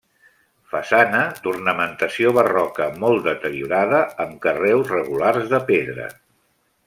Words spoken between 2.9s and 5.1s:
molt deteriorada, amb carreus